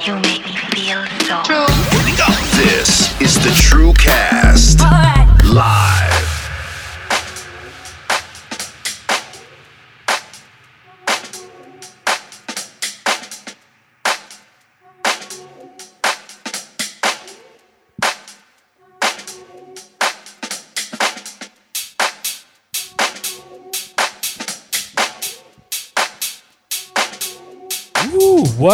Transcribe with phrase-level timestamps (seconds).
[0.00, 1.66] You make me feel so true.
[2.56, 4.80] This is the True Cast
[5.52, 6.13] live.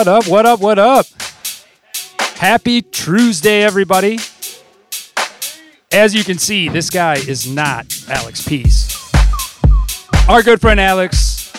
[0.01, 1.07] What up, what up, what up?
[2.37, 4.19] Happy Tuesday, everybody.
[5.93, 9.13] As you can see, this guy is not Alex Peace.
[10.27, 11.53] Our good friend Alex,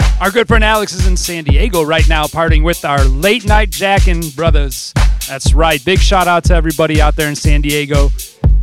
[0.20, 3.70] our good friend Alex is in San Diego right now, partying with our late night
[3.70, 4.92] jacking brothers.
[5.26, 5.82] That's right.
[5.82, 8.10] Big shout out to everybody out there in San Diego,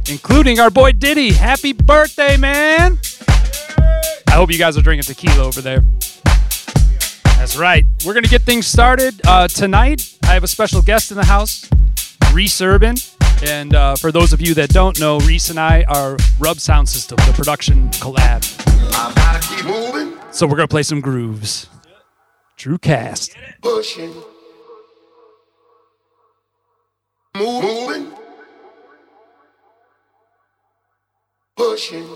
[0.07, 1.31] including our boy Diddy.
[1.31, 2.99] Happy birthday, man!
[4.27, 5.83] I hope you guys are drinking tequila over there.
[7.45, 7.85] That's right.
[8.03, 9.21] We're going to get things started.
[9.23, 11.69] Uh, tonight, I have a special guest in the house,
[12.33, 12.95] Reese Urban.
[13.45, 16.89] And uh, for those of you that don't know, Reese and I are Rub Sound
[16.89, 18.41] System, the production collab.
[18.95, 21.69] I gotta keep moving, So we're going to play some grooves.
[22.57, 23.35] True cast.
[23.61, 24.11] pushing,
[27.37, 28.11] move, moving,
[31.55, 32.07] pushing.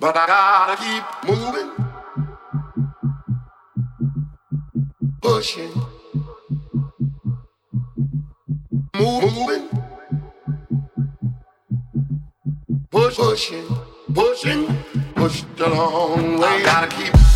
[0.00, 1.86] But I gotta keep moving,
[5.26, 5.72] pushing,
[8.94, 9.68] moving,
[12.92, 13.66] push, pushing,
[14.14, 14.66] pushing,
[15.16, 16.46] push the long way.
[16.46, 17.35] I gotta keep.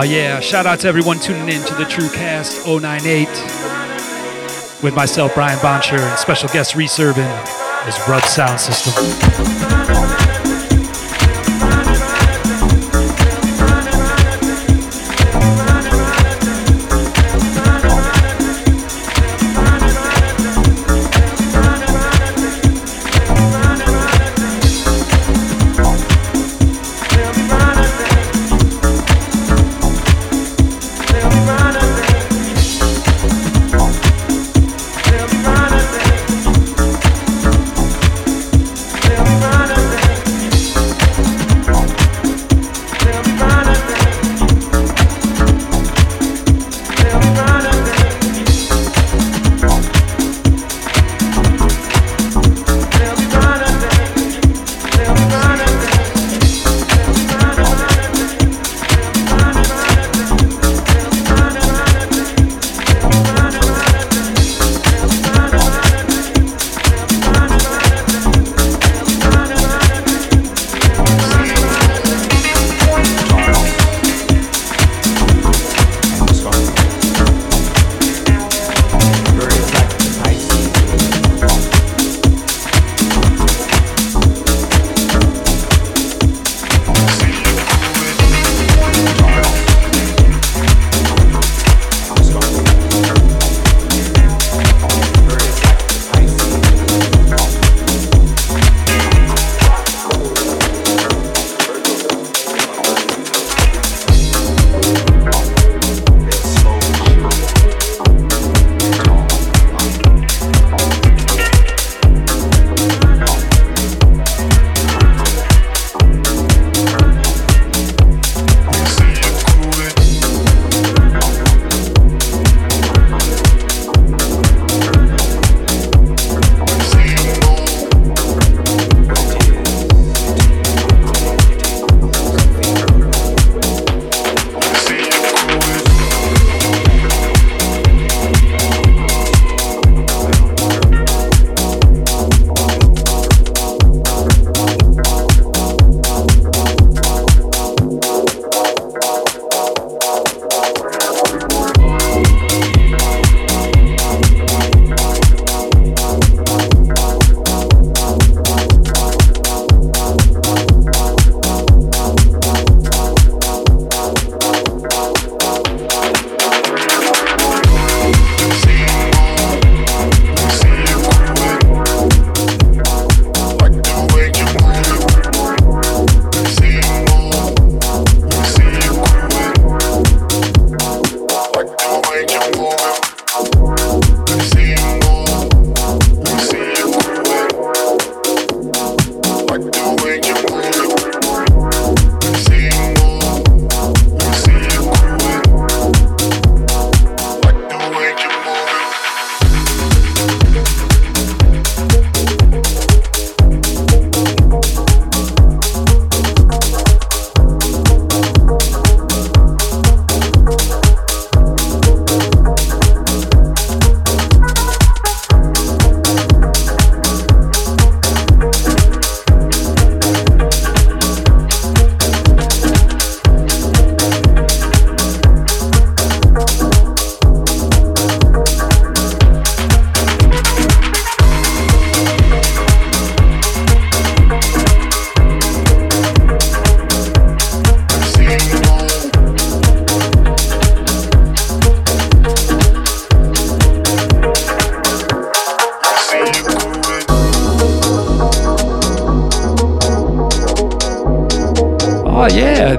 [0.00, 0.40] Oh, yeah.
[0.40, 3.28] Shout out to everyone tuning in to the TrueCast 098
[4.82, 7.28] with myself, Brian Boncher, and special guest Reese Urban
[7.86, 9.79] is Rub Sound System.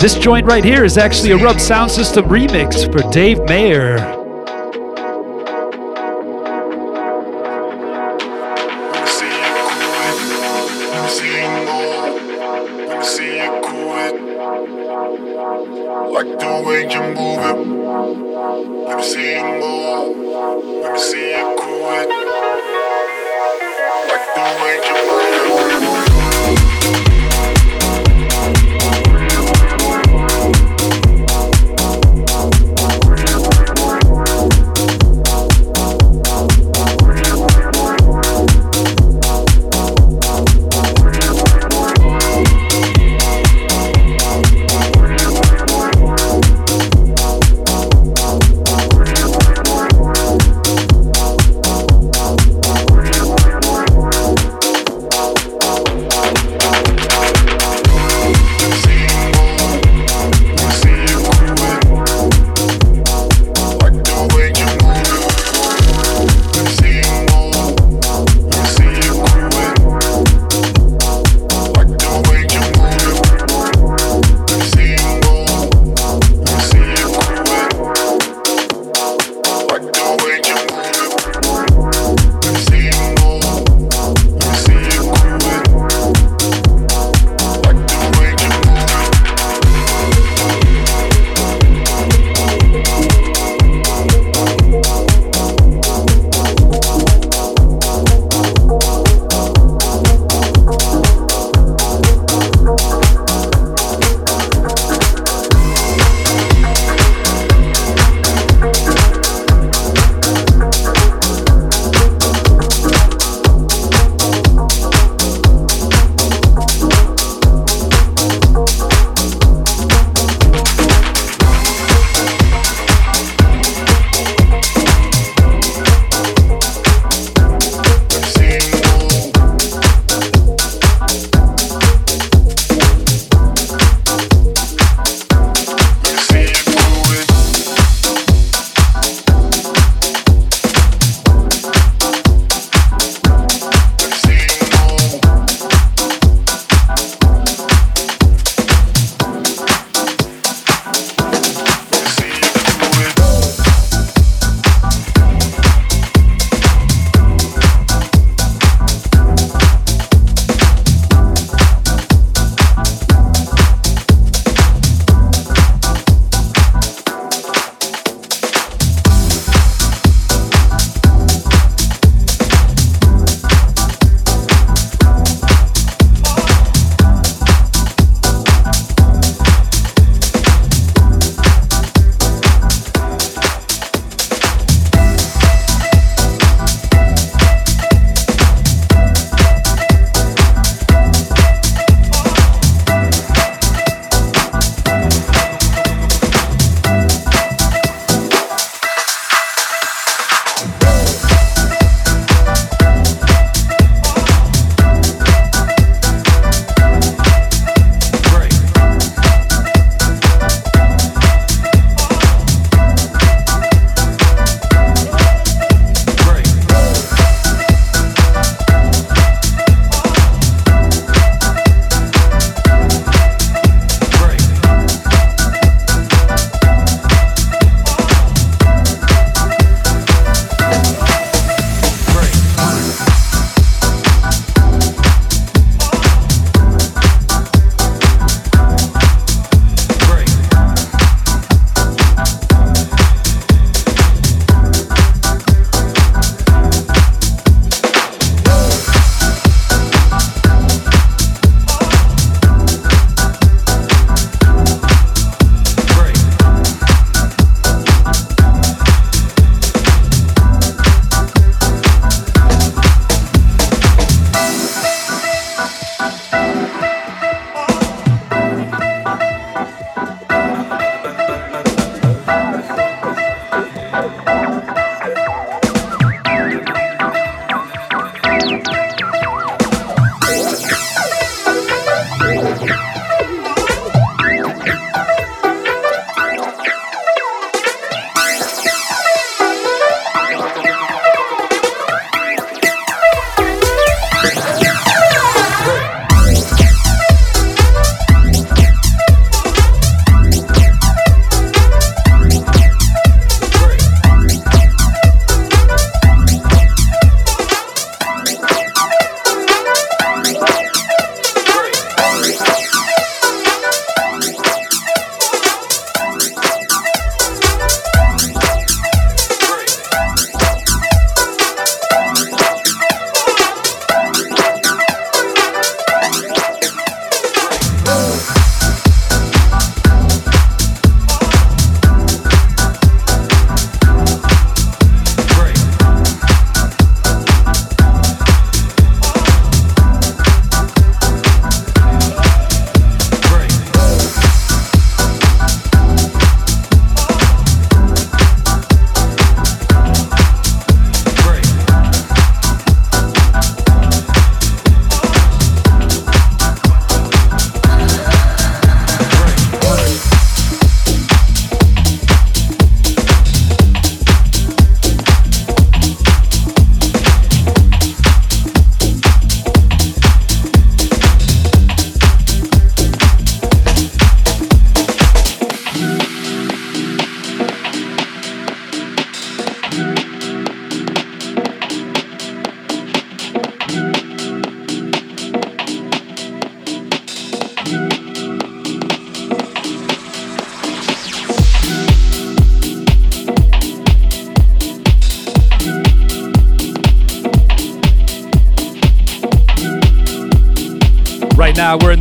[0.02, 4.21] This joint right here is actually a Rub Sound System remix for Dave Mayer.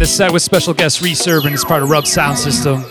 [0.00, 2.82] The set with special guest Reserve, and it's part of Rub Sound System.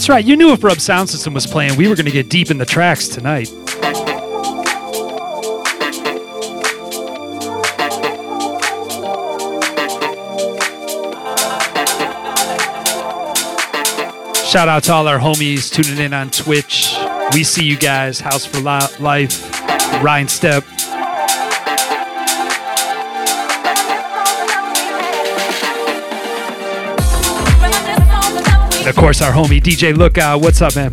[0.00, 0.24] That's right.
[0.24, 2.56] You knew if Rub Sound System was playing, we were going to get deep in
[2.56, 3.48] the tracks tonight.
[14.46, 16.96] Shout out to all our homies tuning in on Twitch,
[17.34, 18.20] We see you guys.
[18.20, 19.60] House for Life,
[20.02, 20.64] Ryan Step.
[28.90, 30.40] Of course, our homie DJ Lookout.
[30.40, 30.92] What's up, man?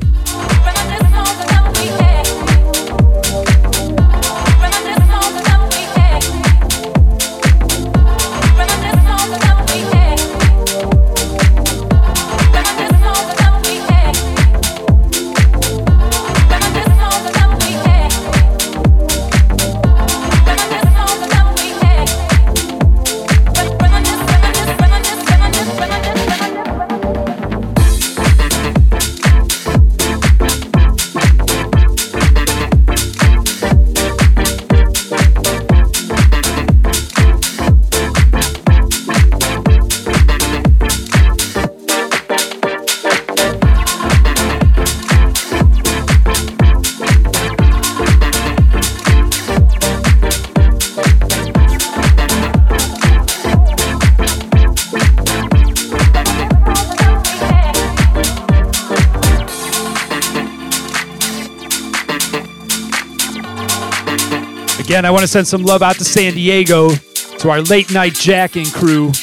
[65.08, 68.66] I want to send some love out to San Diego, to our late night jacking
[68.66, 69.14] crew,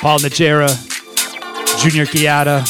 [0.00, 0.70] Paul Najera,
[1.82, 2.64] Junior Giada.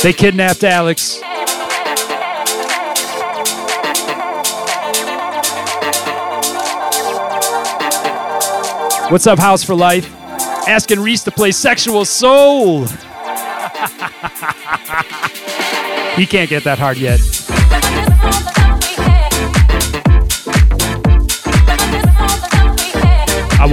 [0.00, 1.20] They kidnapped Alex.
[9.12, 10.10] What's up, House for Life?
[10.66, 12.86] Asking Reese to play Sexual Soul.
[16.16, 17.35] he can't get that hard yet.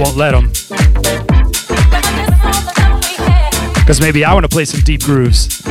[0.04, 0.48] Won't let him.
[3.80, 5.63] Because maybe I want to play some deep grooves.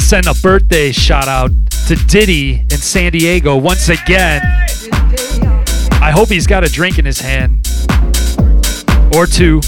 [0.00, 1.50] To send a birthday shout out
[1.88, 4.40] to Diddy in San Diego once again.
[6.00, 7.66] I hope he's got a drink in his hand
[9.14, 9.60] or two.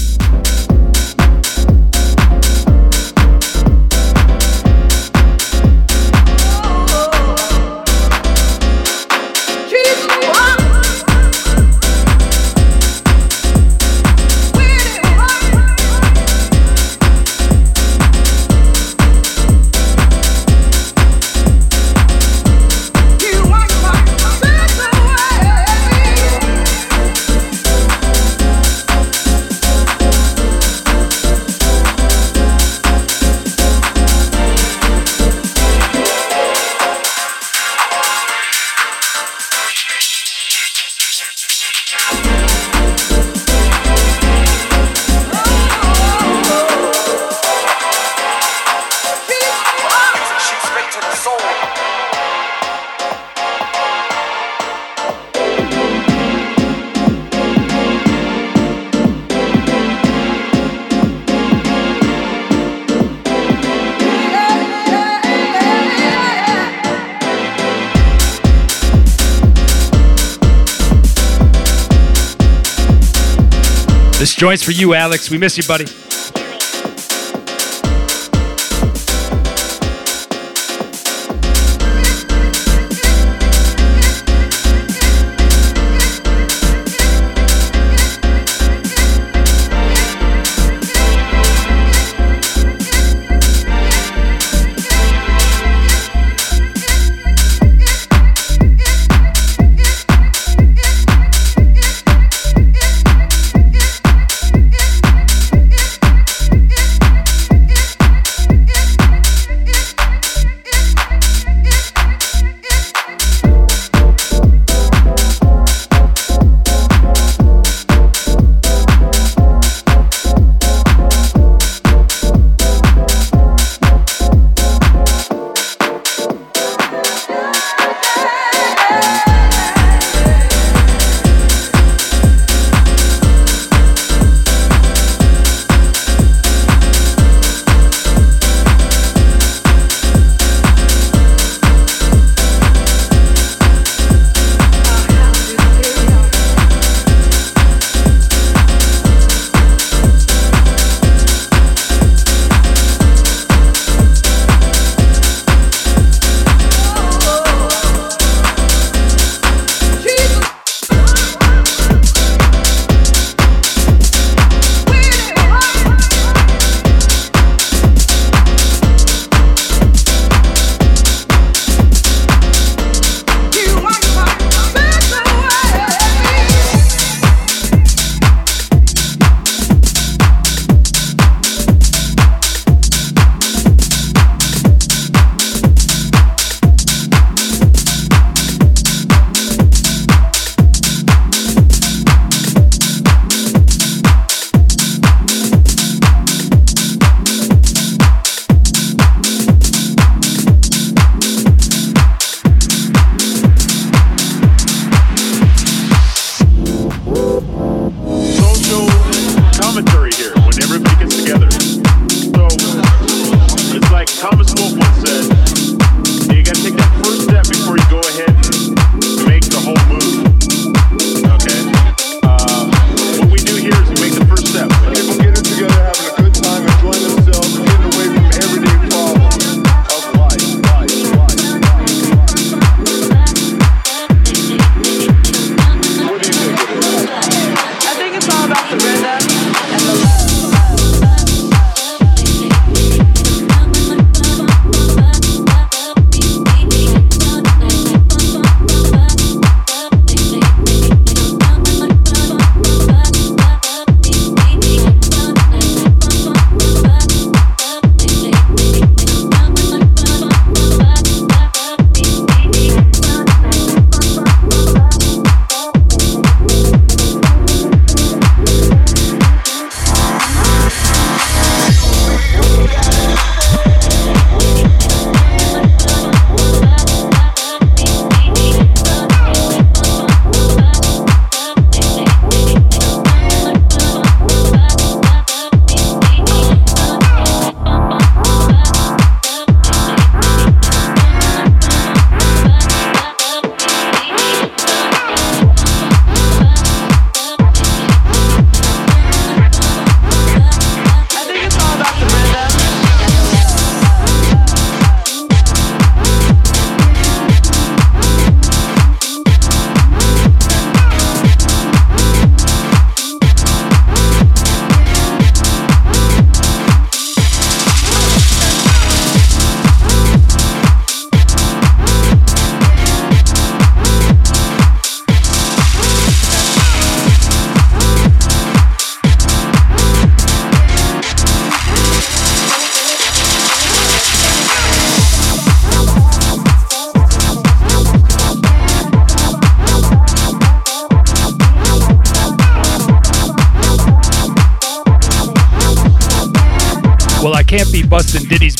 [74.41, 75.29] This joint's for you, Alex.
[75.29, 75.85] We miss you, buddy.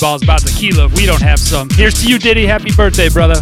[0.02, 1.70] Balls About Tequila if we don't have some.
[1.70, 2.48] Here's to you, Diddy.
[2.48, 3.40] Happy birthday, brother.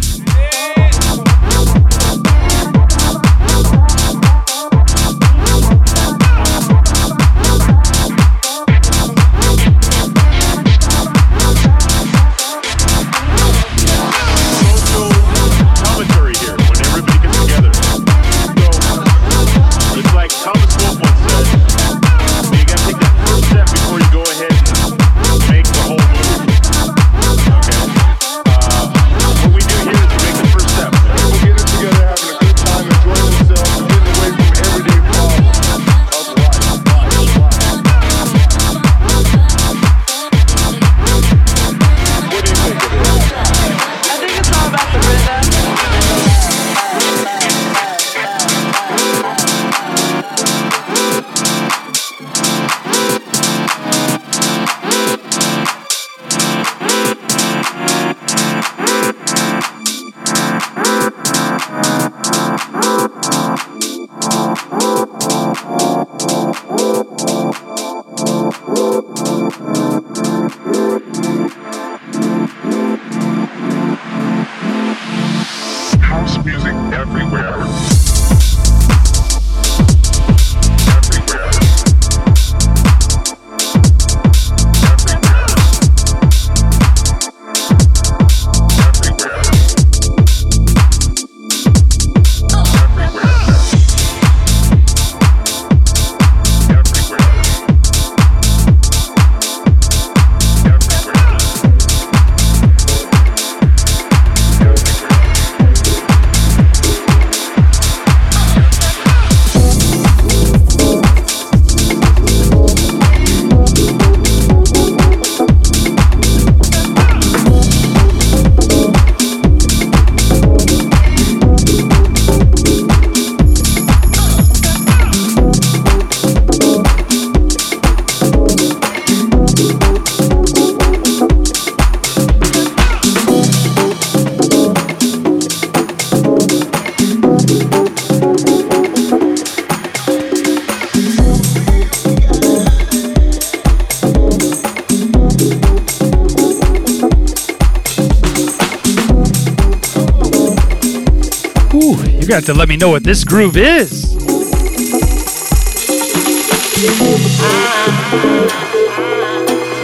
[152.40, 154.14] have to let me know what this groove is.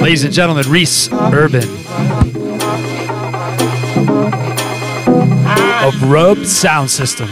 [0.00, 1.64] Ladies and gentlemen, Reese Urban
[5.84, 7.28] of Robe Sound System.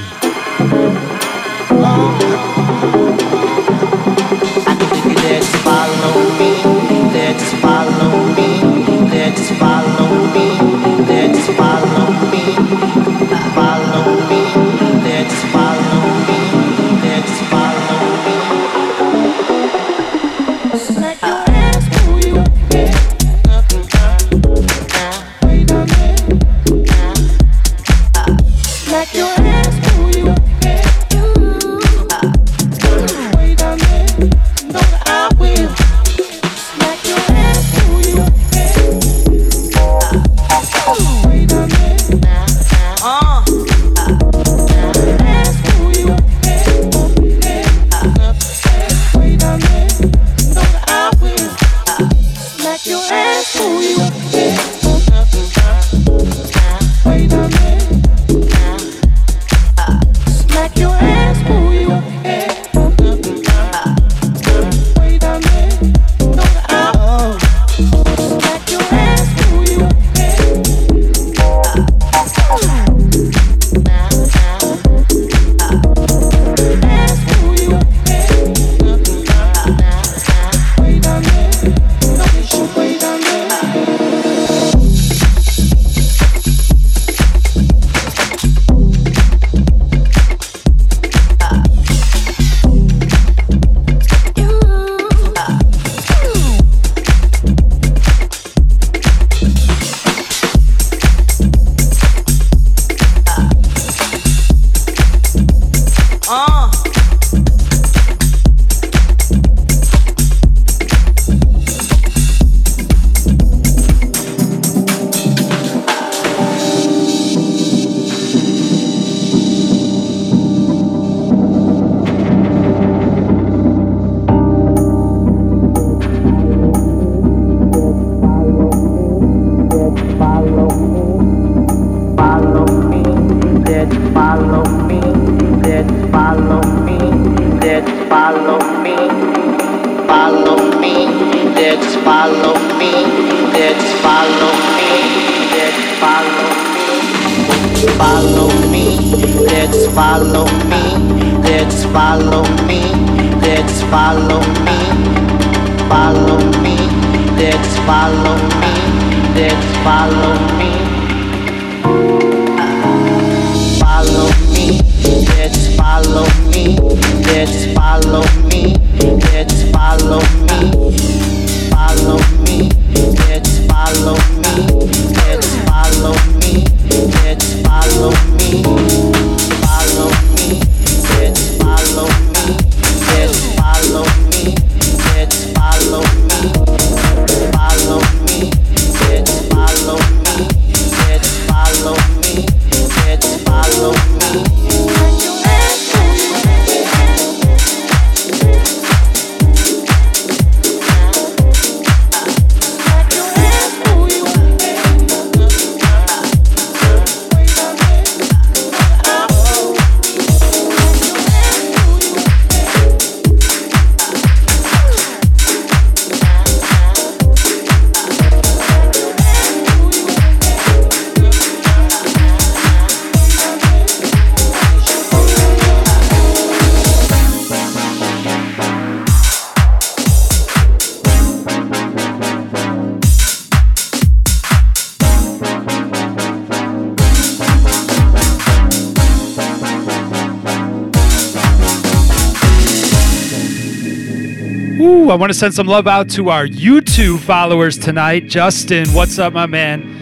[245.35, 248.28] to send some love out to our YouTube followers tonight.
[248.28, 250.01] Justin, what's up, my man?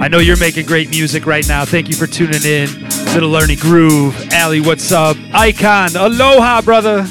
[0.00, 1.64] I know you're making great music right now.
[1.64, 2.68] Thank you for tuning in.
[3.12, 4.14] Little Ernie Groove.
[4.32, 5.16] Allie, what's up?
[5.32, 7.04] Icon, aloha, brother.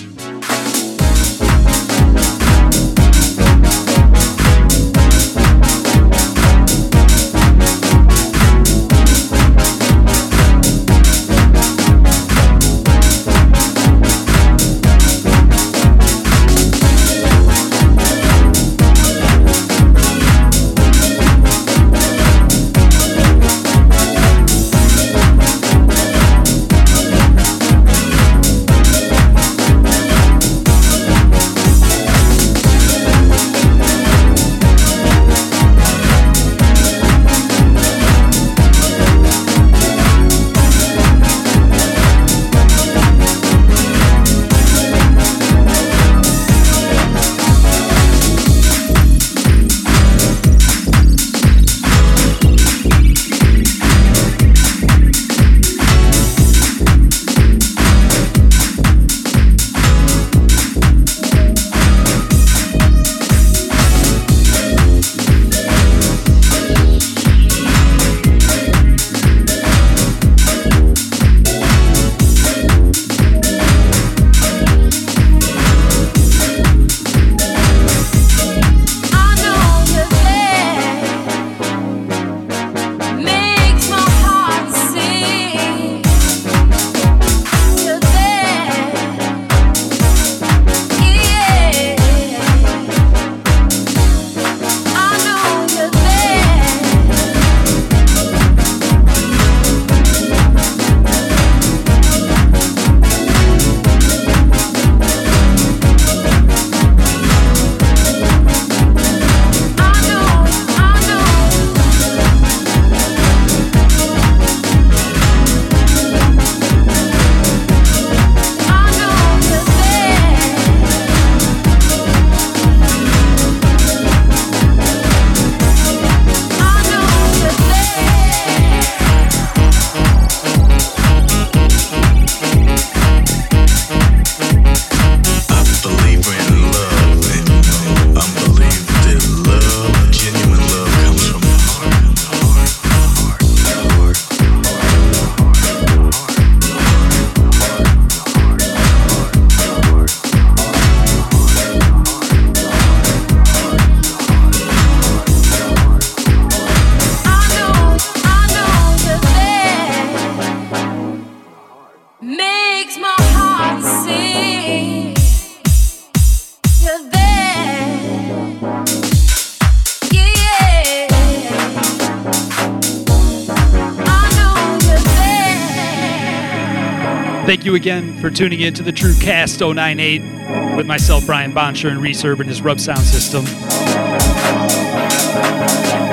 [177.70, 182.02] you again for tuning in to the True Cast 098 with myself, Brian Bonsher, and
[182.02, 183.44] Reese Urban, his Rub Sound System.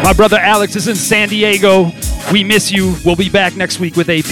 [0.02, 1.92] My brother Alex is in San Diego.
[2.30, 2.94] We miss you.
[3.07, 4.24] We'll be back next week with AP.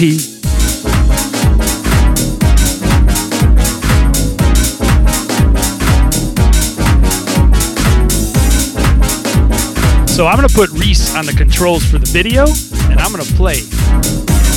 [10.07, 12.45] So I'm going to put Reese on the controls for the video,
[12.91, 13.61] and I'm going to play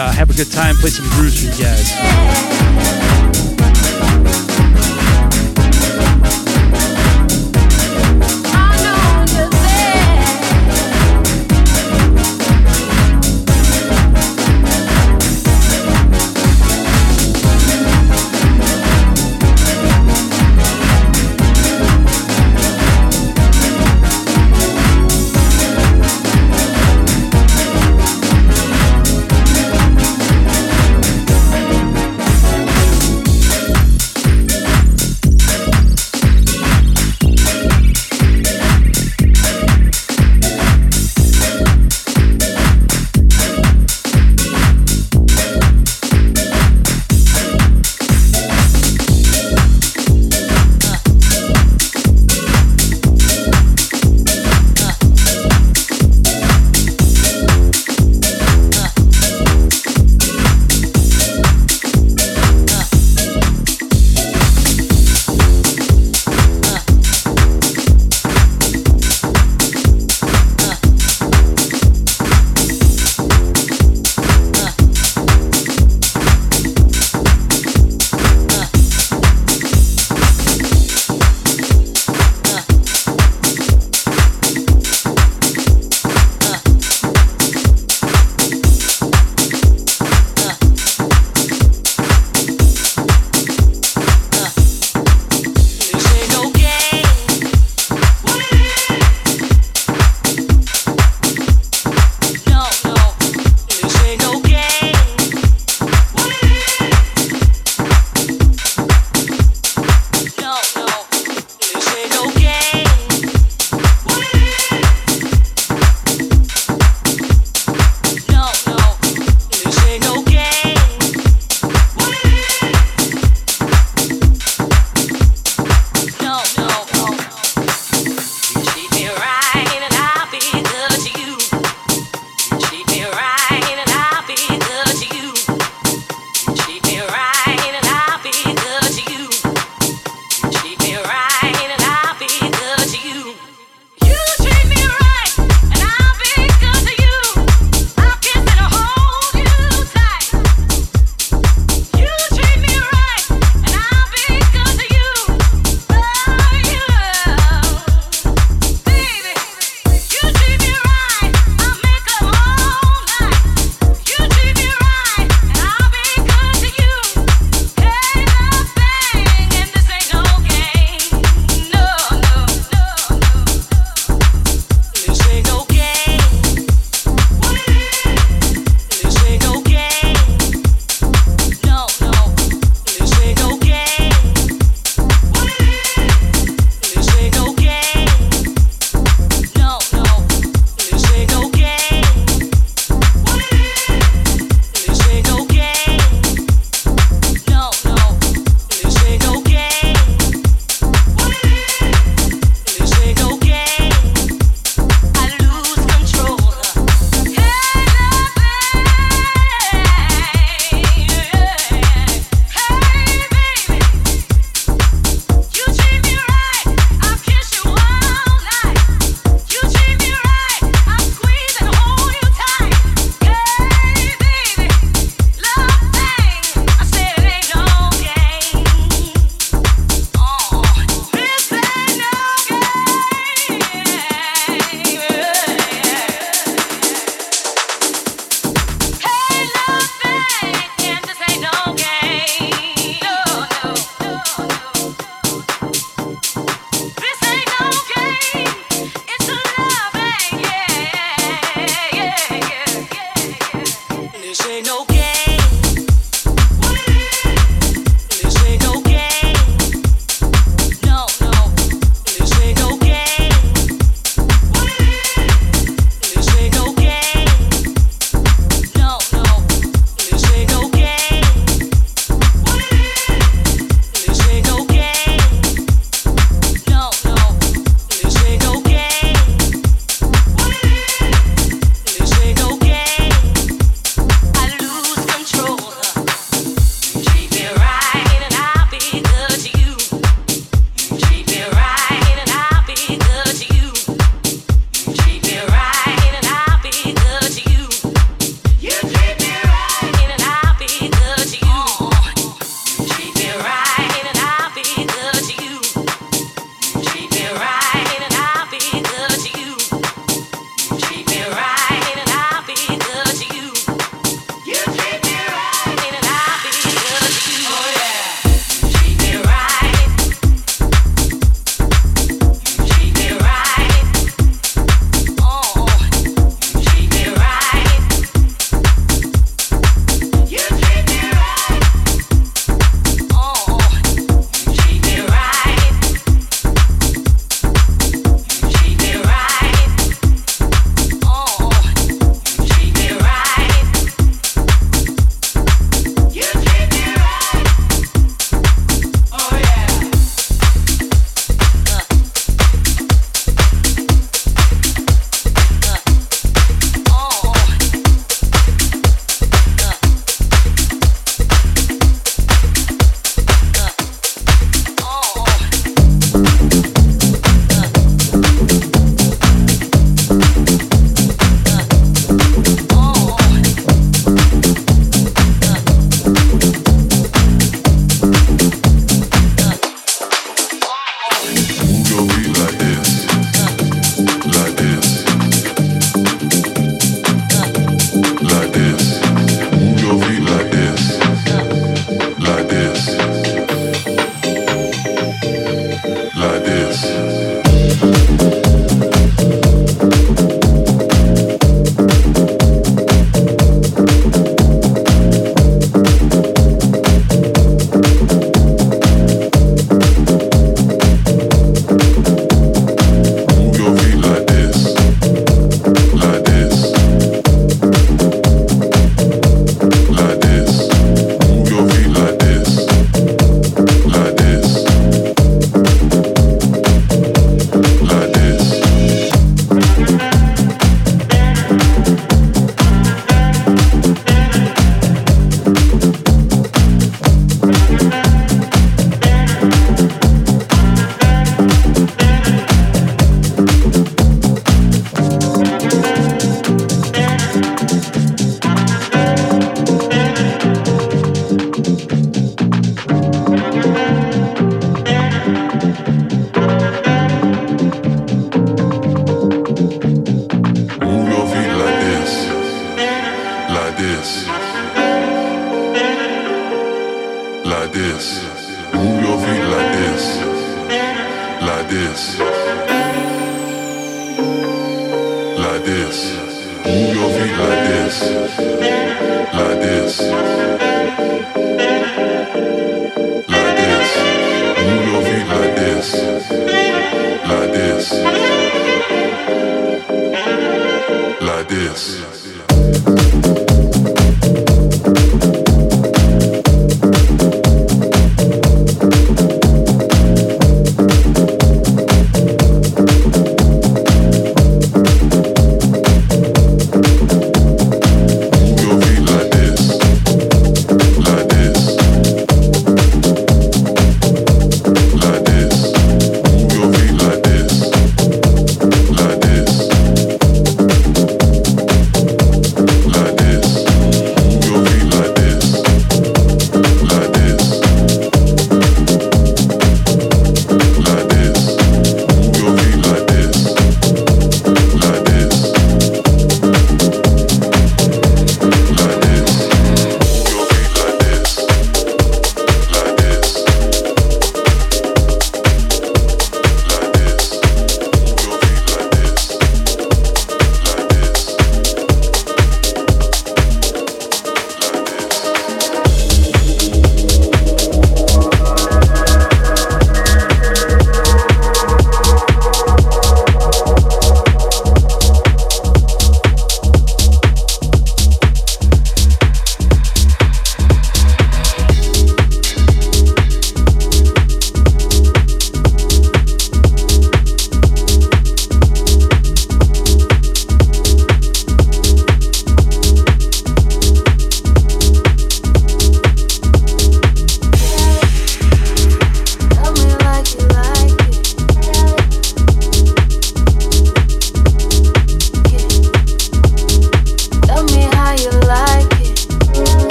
[0.00, 3.09] uh, have a good time, play some grooves for you guys.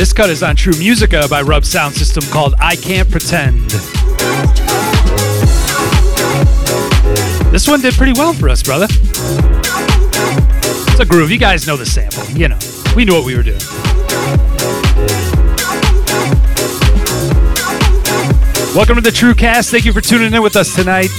[0.00, 3.68] This cut is on True Musica by Rub Sound System called I Can't Pretend.
[7.52, 8.86] This one did pretty well for us, brother.
[8.88, 11.30] It's a groove.
[11.30, 12.24] You guys know the sample.
[12.30, 12.56] You know,
[12.96, 13.60] we knew what we were doing.
[18.74, 19.70] Welcome to the True Cast.
[19.70, 21.10] Thank you for tuning in with us tonight.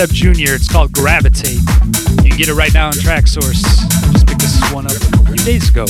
[0.00, 0.54] Seb Jr.
[0.54, 1.60] It's called Gravitate.
[2.24, 3.60] You can get it right now on Traxsource.
[4.12, 5.84] Just picked this one up a few days ago.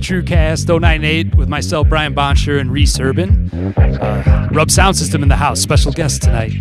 [0.00, 3.50] The TrueCast 098 with myself, Brian Bonsher, and Reese Urban.
[3.76, 6.52] Uh, Rub Sound System in the house, special guest tonight.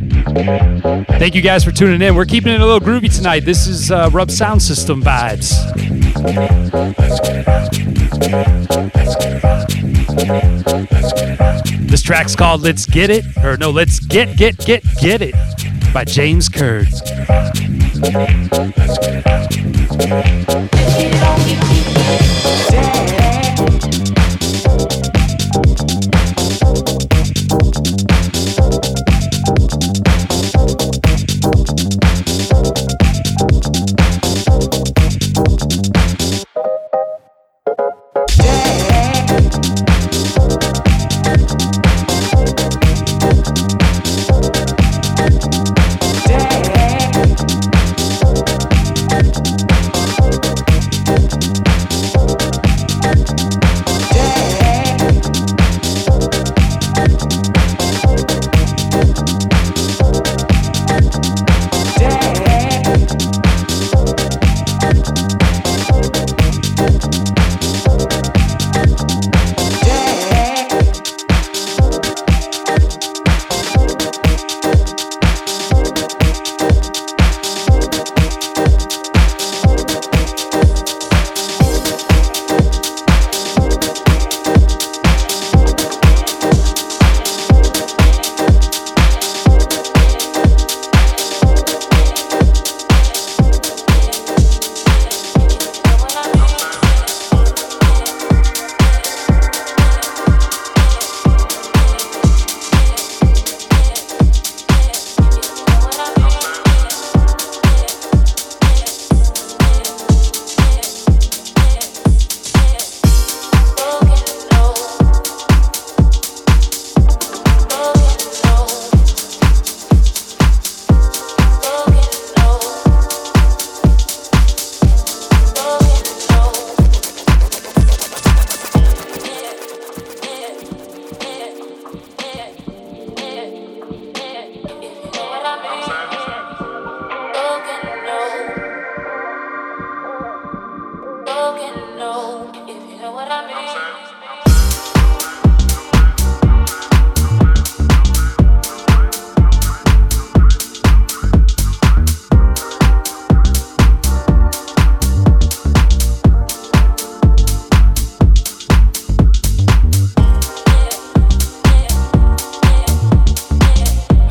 [1.17, 2.15] Thank you guys for tuning in.
[2.15, 3.45] We're keeping it a little groovy tonight.
[3.45, 5.55] This is uh, Rub Sound System vibes.
[11.87, 15.35] This track's called Let's Get It, or no, Let's Get, Get, Get, Get It
[15.93, 16.89] by James Curd.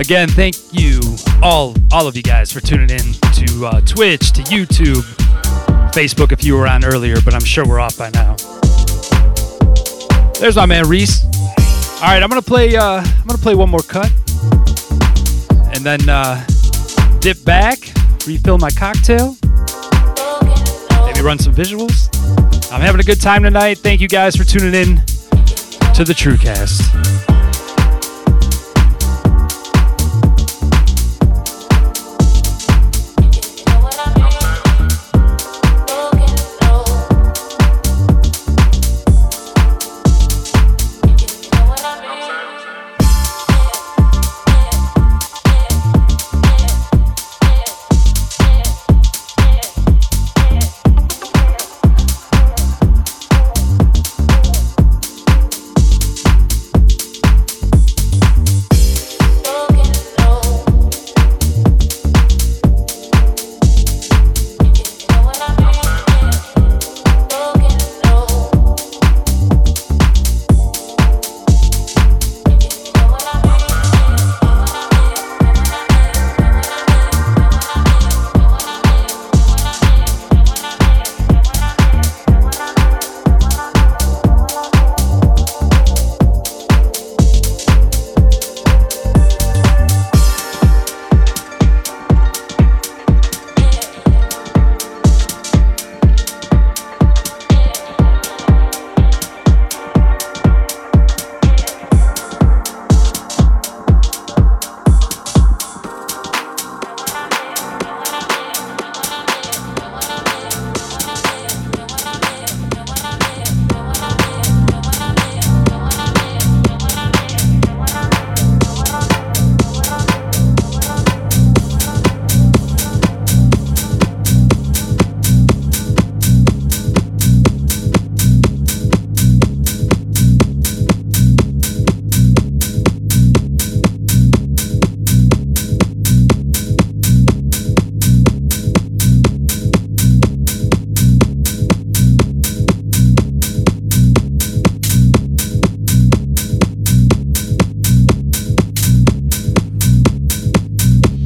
[0.09, 1.03] Again, thank you
[1.43, 5.03] all all of you guys for tuning in to uh, Twitch, to YouTube,
[5.93, 8.35] Facebook if you were on earlier, but I'm sure we're off by now.
[10.41, 11.27] There's my man Reese.
[12.01, 12.75] All right, I'm gonna play.
[12.75, 14.11] Uh, I'm gonna play one more cut,
[15.75, 16.43] and then uh,
[17.21, 17.79] dip back,
[18.27, 19.37] refill my cocktail,
[21.05, 22.09] maybe run some visuals.
[22.73, 23.77] I'm having a good time tonight.
[23.77, 24.97] Thank you guys for tuning in
[25.93, 27.08] to the TrueCast.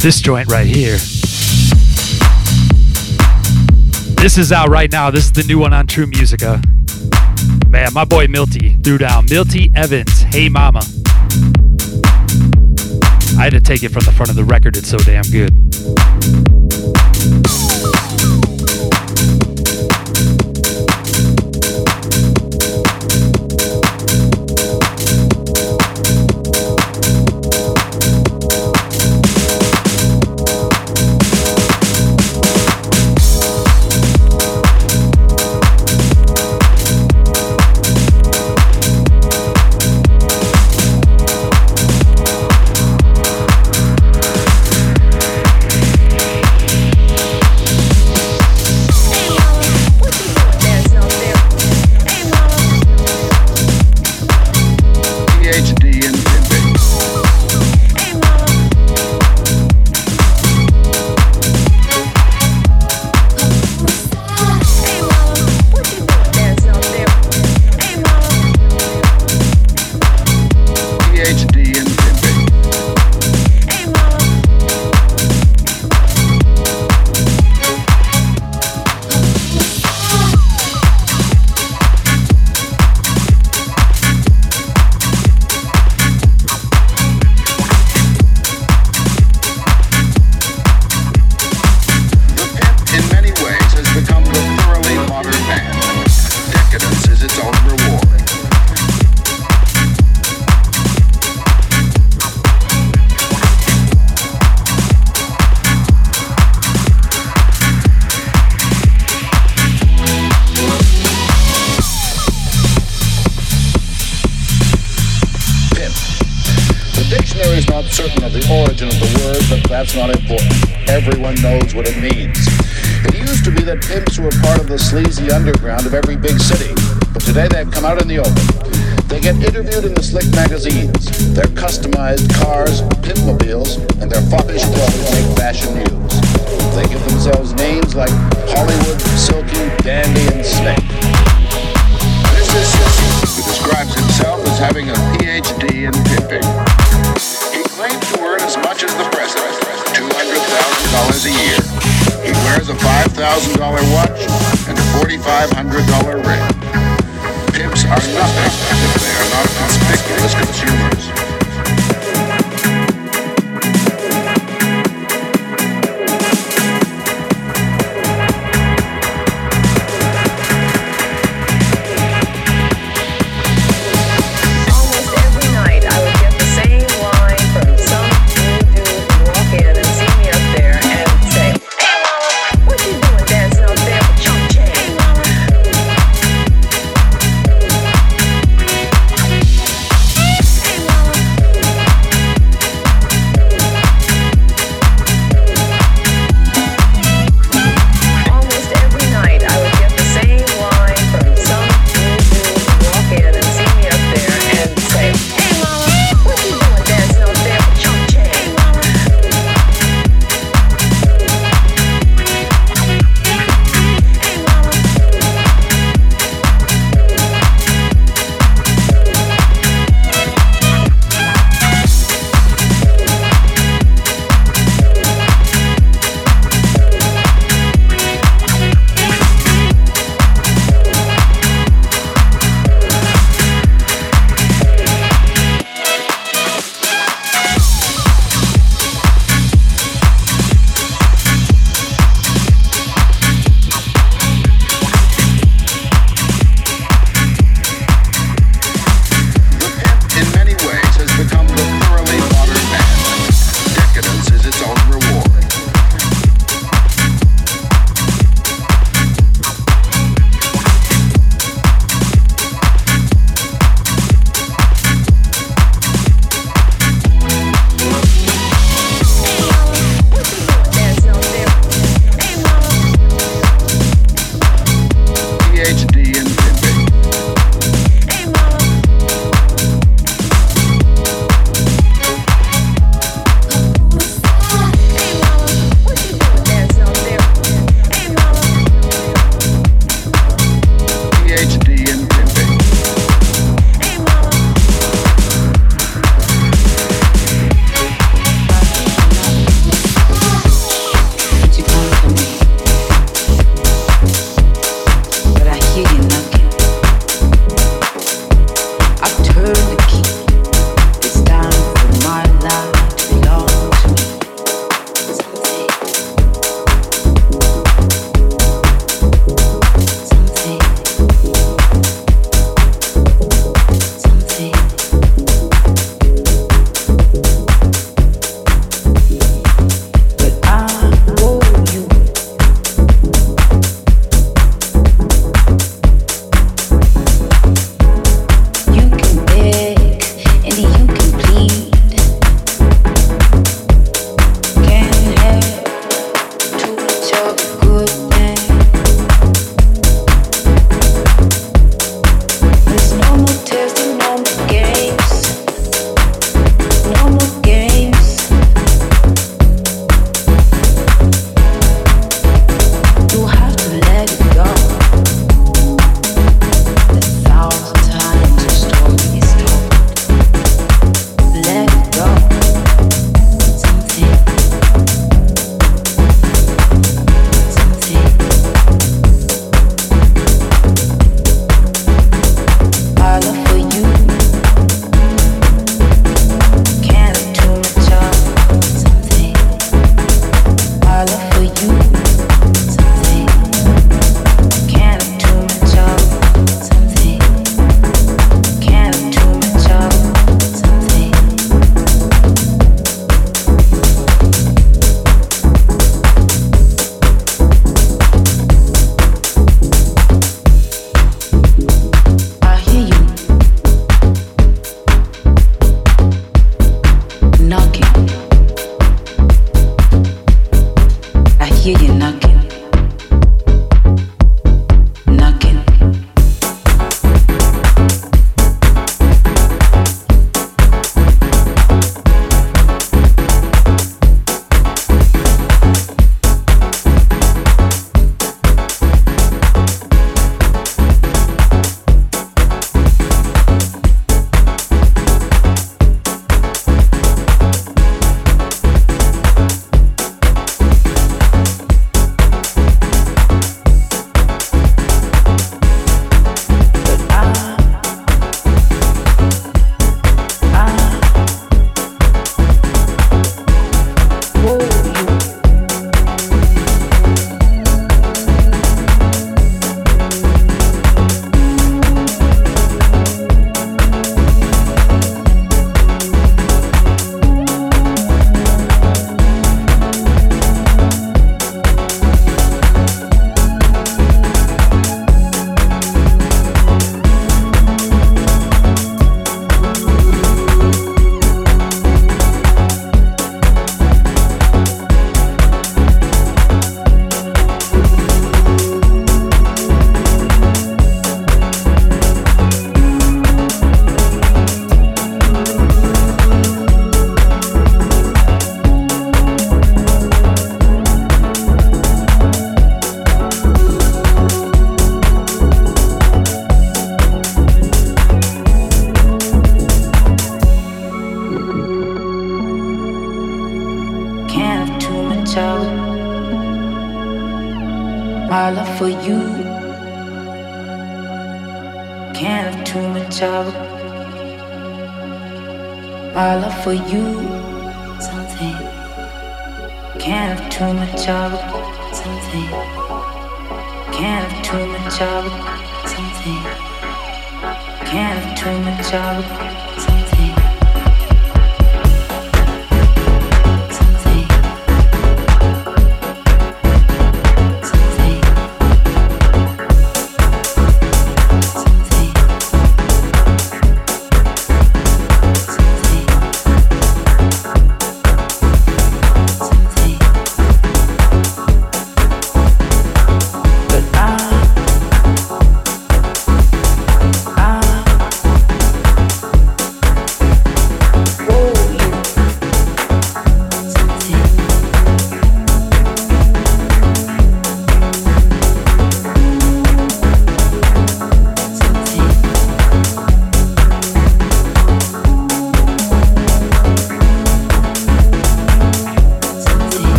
[0.00, 0.96] This joint right here.
[4.16, 5.10] This is out right now.
[5.10, 6.62] This is the new one on True Musica.
[7.68, 9.26] Man, my boy Milty threw down.
[9.28, 10.80] Milty Evans, Hey Mama.
[13.38, 14.78] I had to take it from the front of the record.
[14.78, 15.69] It's so damn good.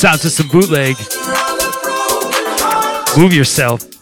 [0.00, 0.96] Sounds to some bootleg.
[3.18, 3.99] Move yourself.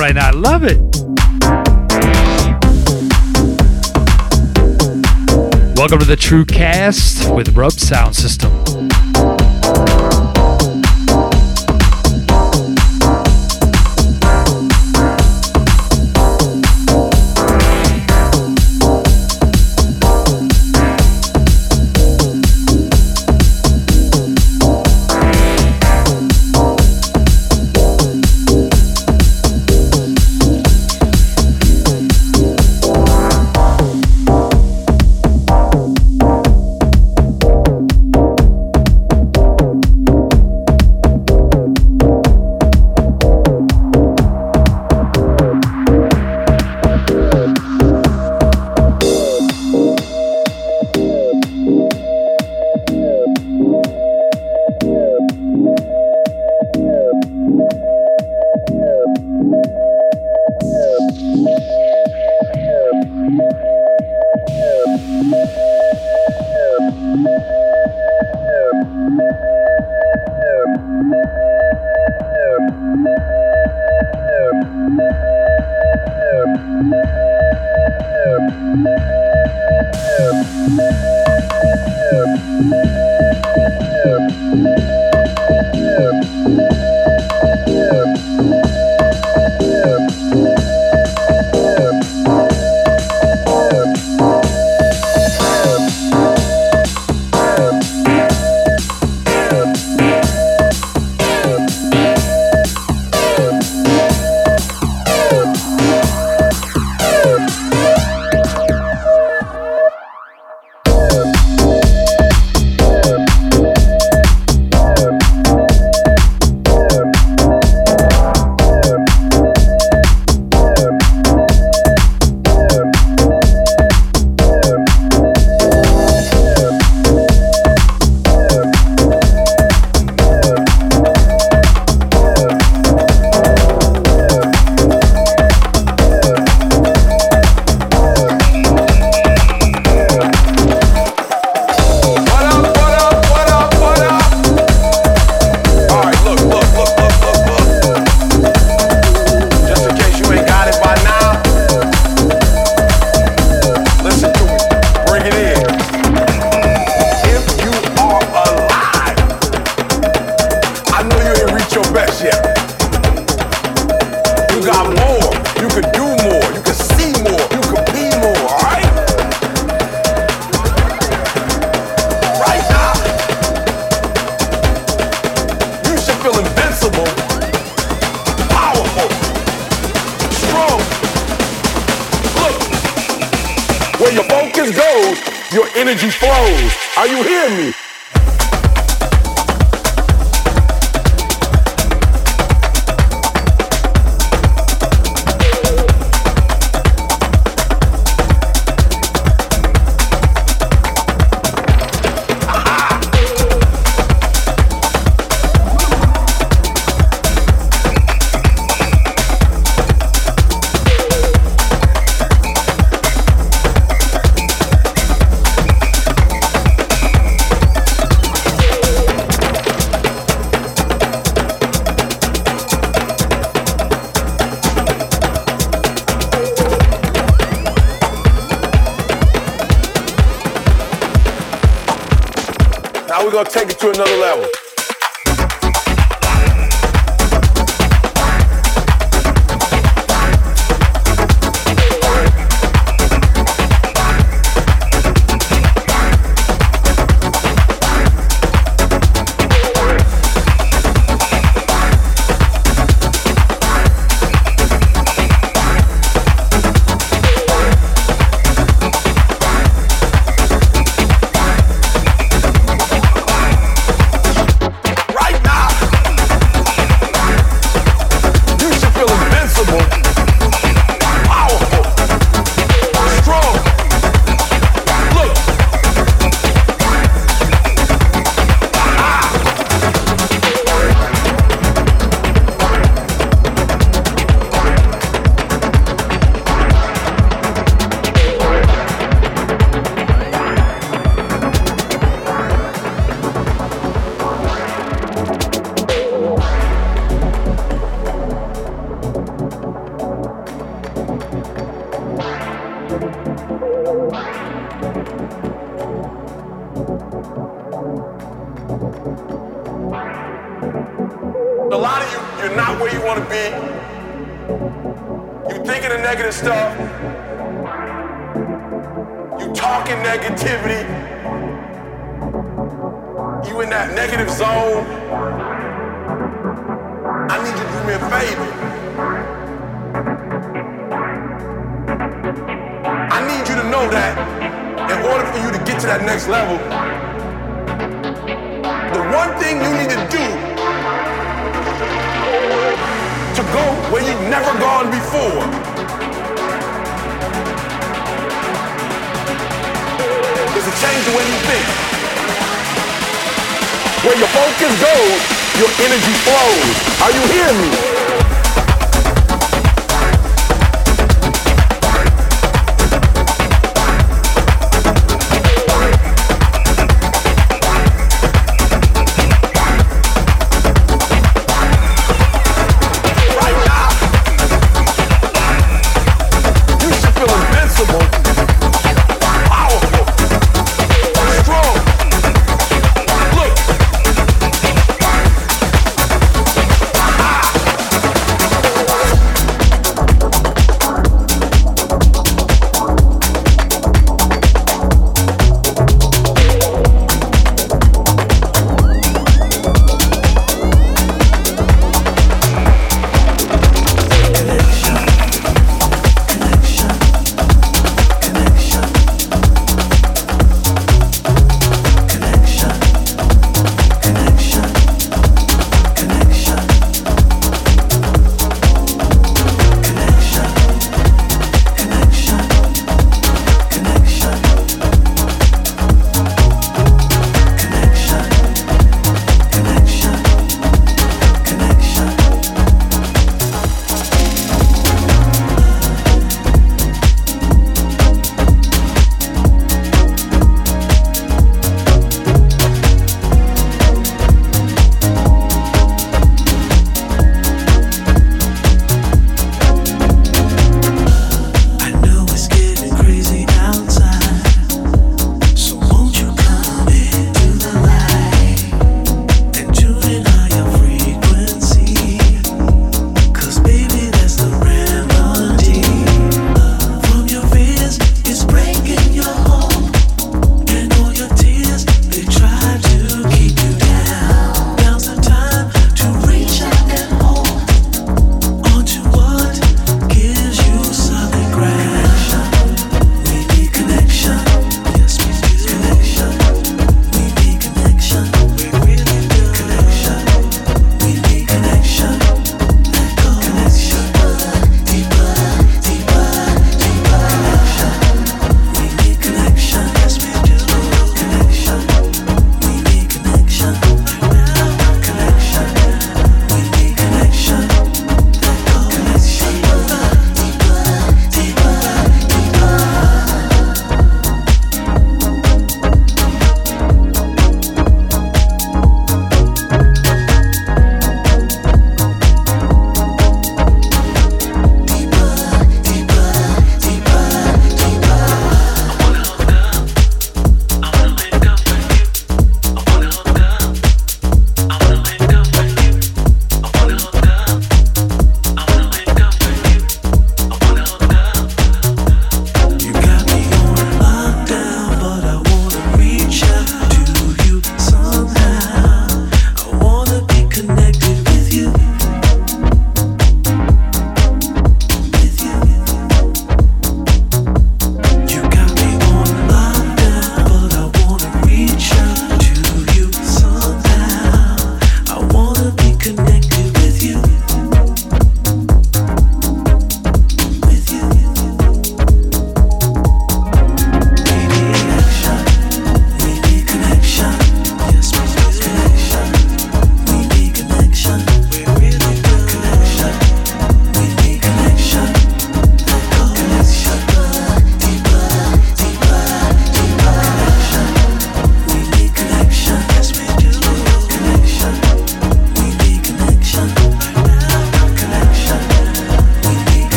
[0.00, 0.28] Right now.
[0.28, 0.78] I love it.
[5.76, 8.49] Welcome to the True Cast with Rub Sound System.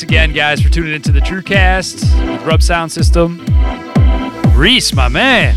[0.00, 3.44] Thanks again, guys, for tuning into the TrueCast with Rub Sound System.
[4.54, 5.54] Reese, my man.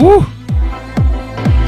[0.00, 0.26] Woo.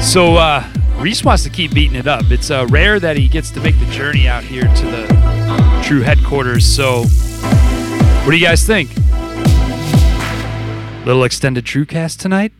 [0.01, 0.67] So, uh,
[0.97, 2.29] Reese wants to keep beating it up.
[2.31, 6.01] It's uh, rare that he gets to make the journey out here to the True
[6.01, 6.65] headquarters.
[6.65, 8.93] So, what do you guys think?
[11.05, 12.51] Little extended TrueCast tonight?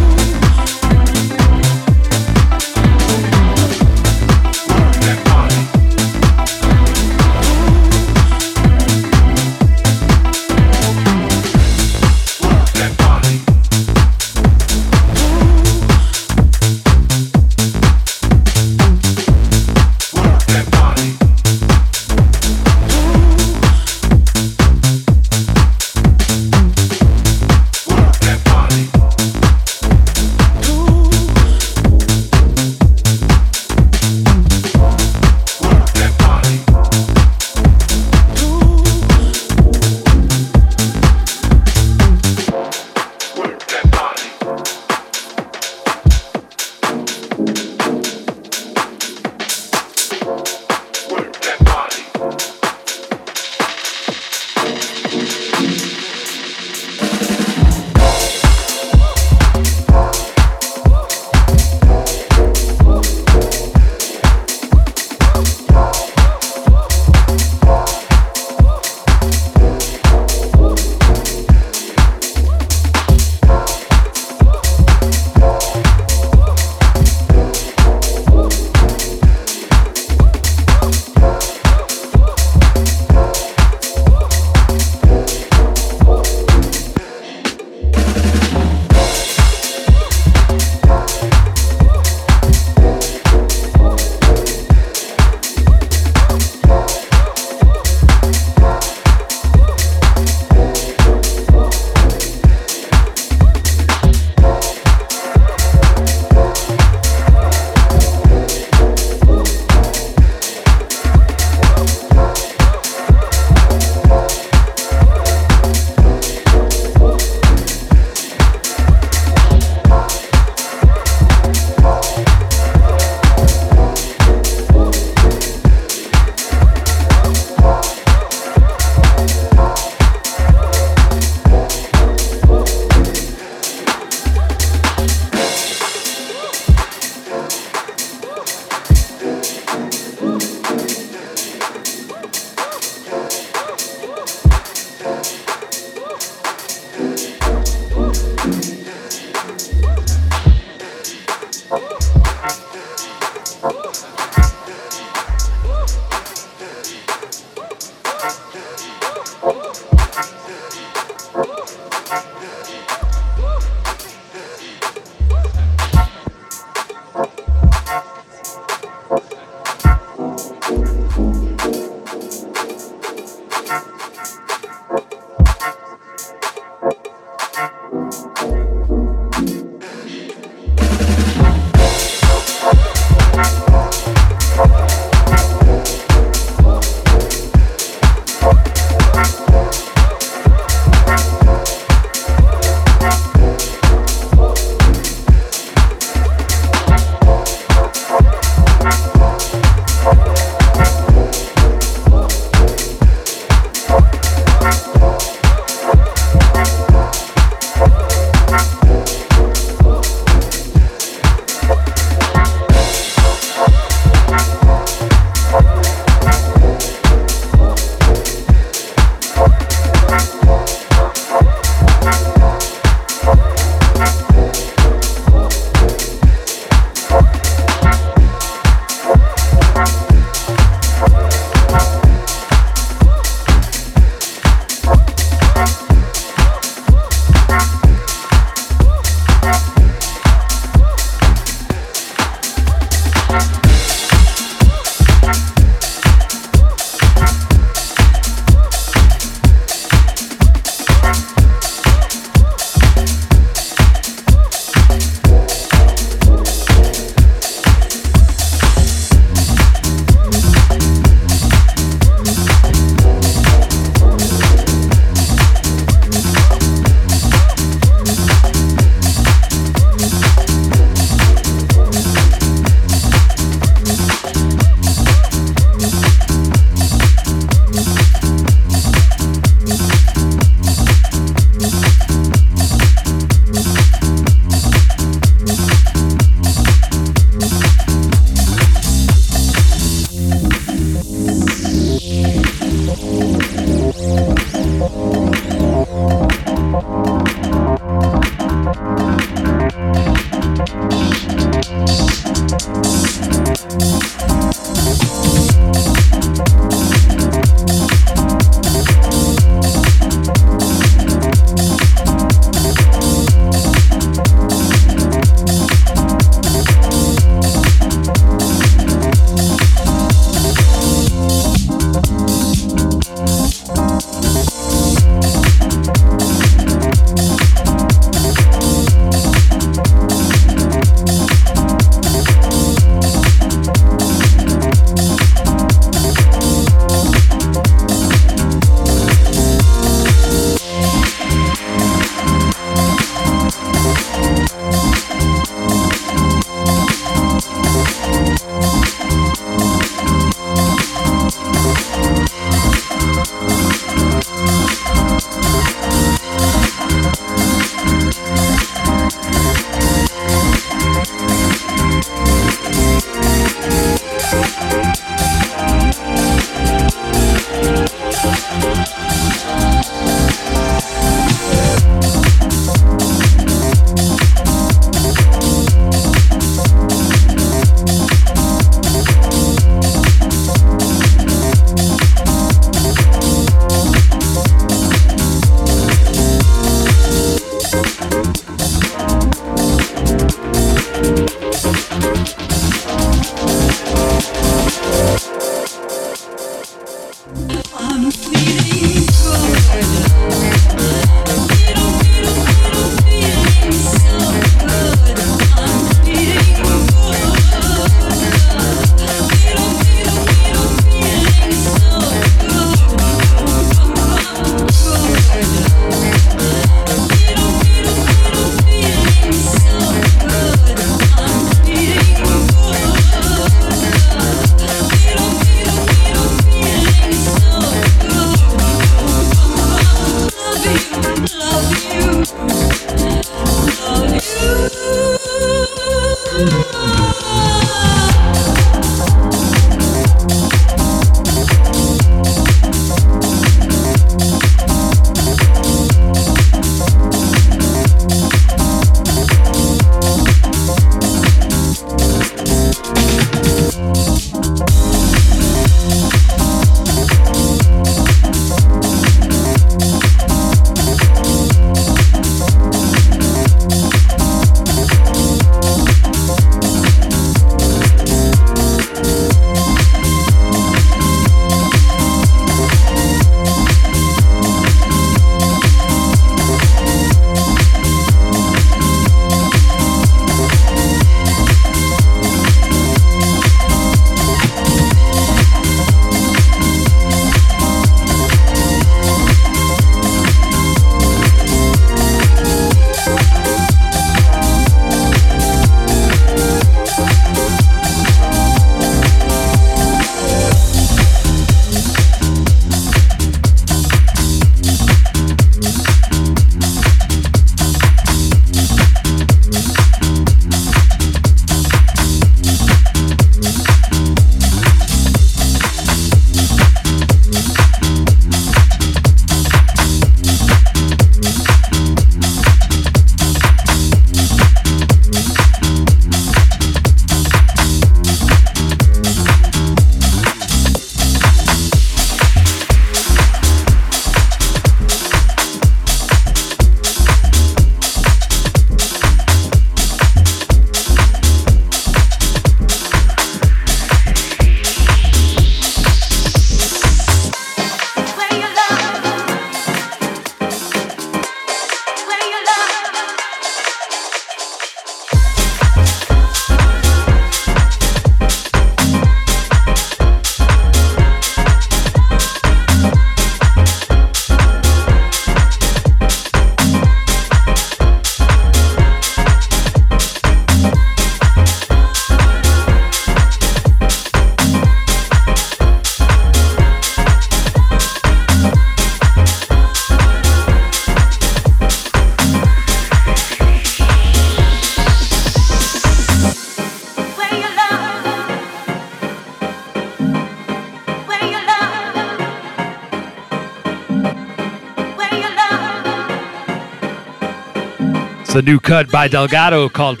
[598.44, 600.00] New cut by Delgado called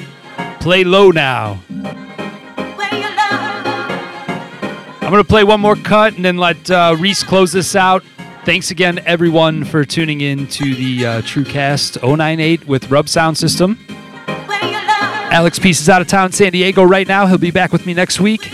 [0.60, 1.62] Play Low Now.
[5.00, 8.02] I'm going to play one more cut and then let uh, Reese close this out.
[8.44, 13.78] Thanks again, everyone, for tuning in to the uh, TrueCast 098 with Rub Sound System.
[14.26, 17.26] Alex Peace is out of town San Diego right now.
[17.26, 18.50] He'll be back with me next week.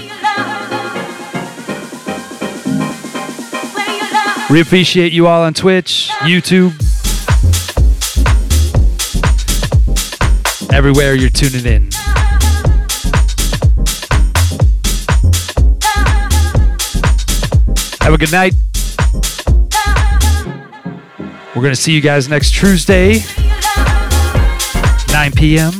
[4.51, 6.88] We appreciate you all on Twitch, YouTube,
[10.79, 11.91] everywhere you're tuning in.
[18.01, 18.55] Have a good night.
[21.49, 23.15] We're going to see you guys next Tuesday,
[25.11, 25.73] 9 p.m.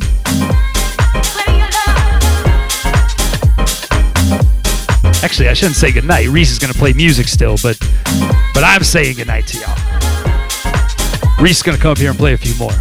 [5.23, 6.27] Actually, I shouldn't say goodnight.
[6.27, 7.79] Reese is going to play music still, but
[8.53, 9.79] but I'm saying goodnight to y'all.
[11.41, 12.73] Reese is going to come up here and play a few more.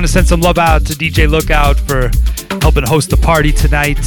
[0.00, 2.10] Want to send some love out to DJ Lookout for
[2.62, 3.98] helping host the party tonight.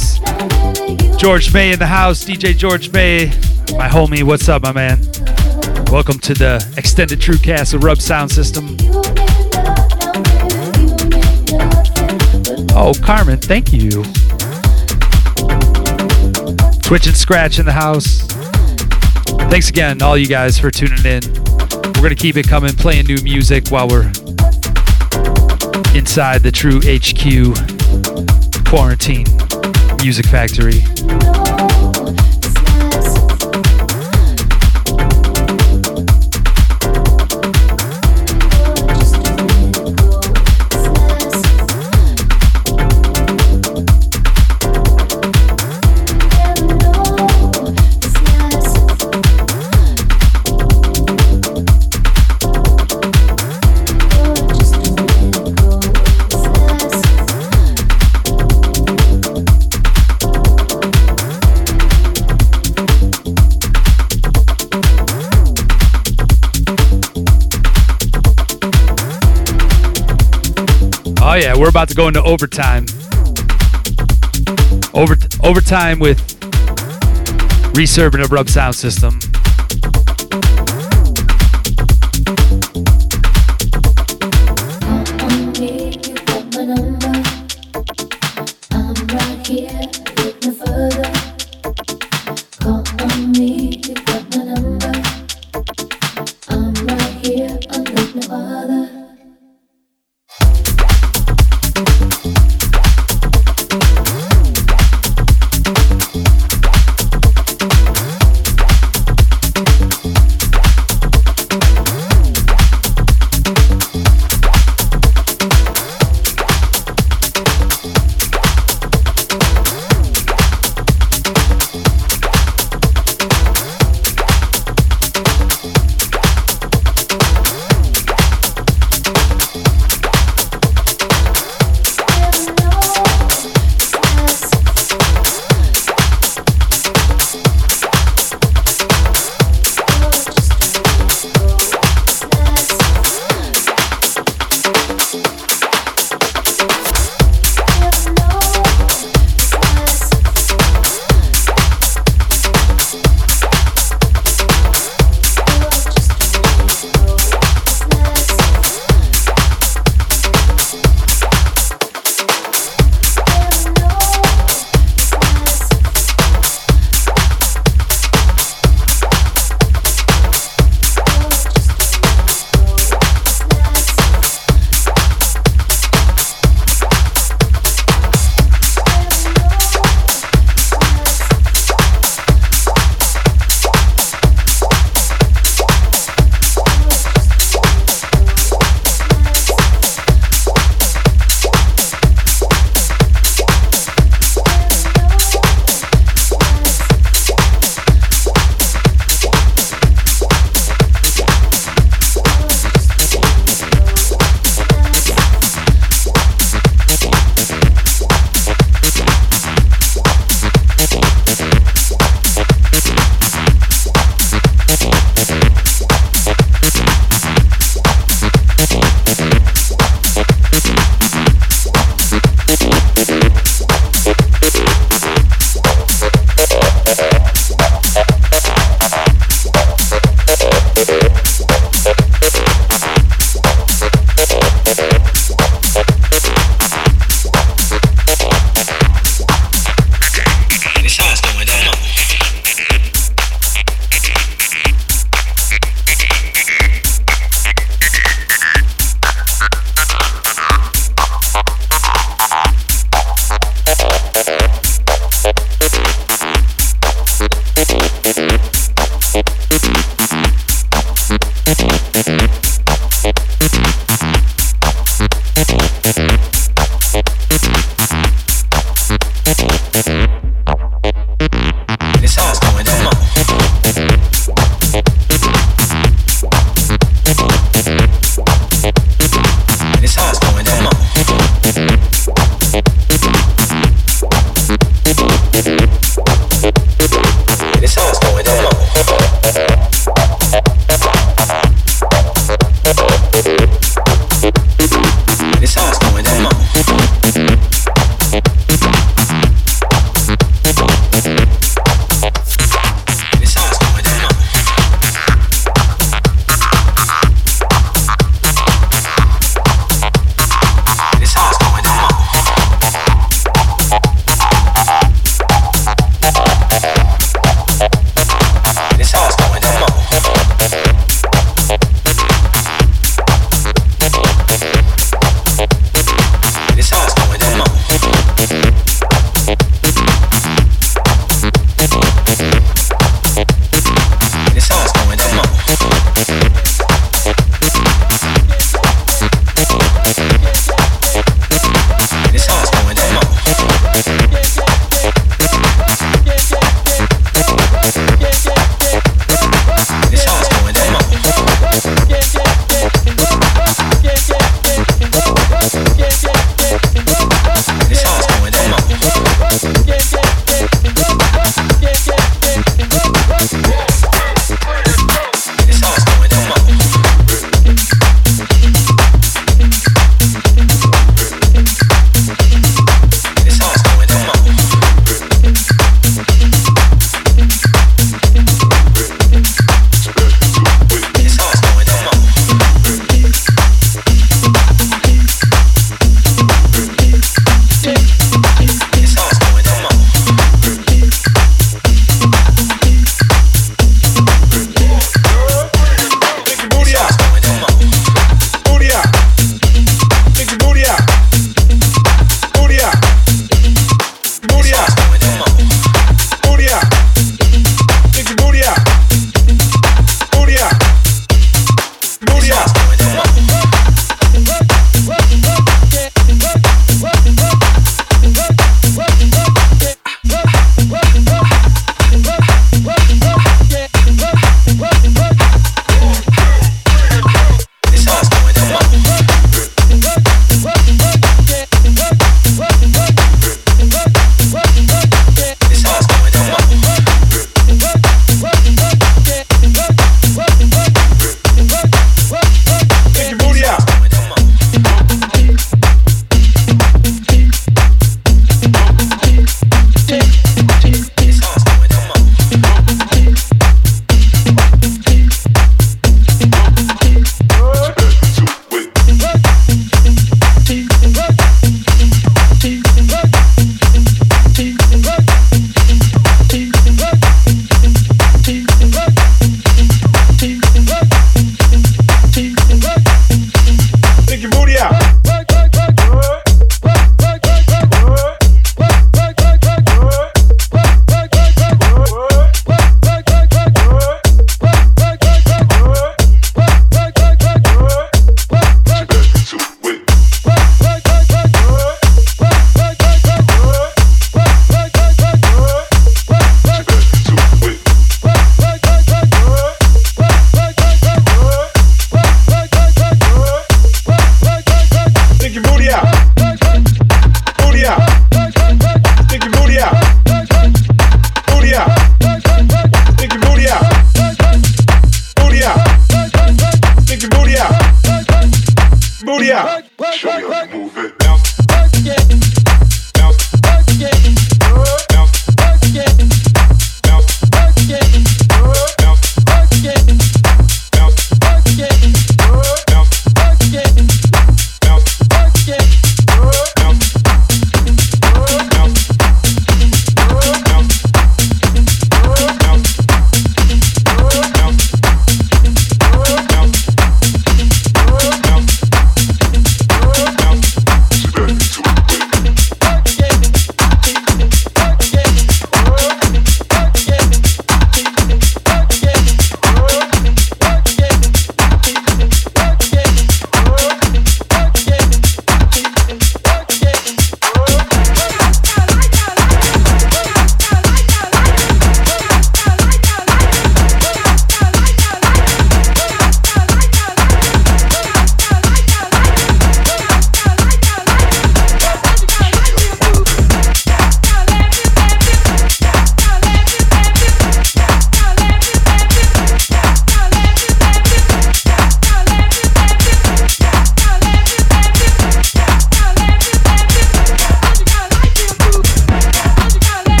[1.20, 3.26] George May in the house, DJ George May,
[3.76, 4.24] my homie.
[4.24, 4.98] What's up, my man?
[5.92, 8.76] Welcome to the extended TrueCast of Rub Sound System.
[12.74, 14.02] Oh, Carmen, thank you.
[16.82, 18.22] Twitch and Scratch in the house.
[19.48, 21.22] Thanks again, all you guys, for tuning in.
[21.94, 24.10] We're going to keep it coming, playing new music while we're
[26.04, 27.16] inside the True HQ
[28.66, 29.24] quarantine
[30.02, 30.93] music factory.
[71.34, 72.86] Oh yeah, we're about to go into overtime.
[74.94, 76.20] Over overtime with
[77.74, 79.18] reserve and a rub sound system.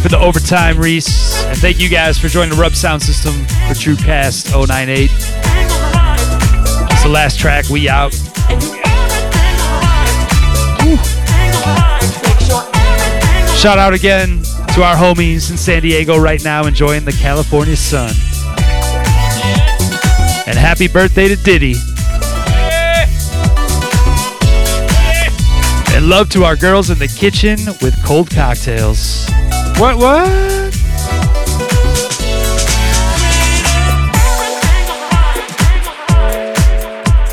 [0.00, 1.44] For the overtime, Reese.
[1.44, 3.34] And thank you guys for joining the Rub Sound System
[3.68, 5.10] for TrueCast 098.
[6.92, 7.68] It's the last track.
[7.68, 8.12] We out.
[13.58, 14.42] Shout out again
[14.74, 18.10] to our homies in San Diego right now enjoying the California sun.
[20.46, 21.74] And happy birthday to Diddy.
[25.94, 29.09] And love to our girls in the kitchen with cold cocktails.
[29.80, 30.28] What, what?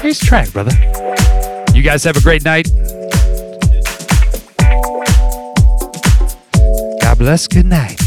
[0.01, 0.71] Nice track, brother.
[1.73, 2.69] You guys have a great night.
[7.01, 7.49] God bless.
[7.49, 8.06] Good night.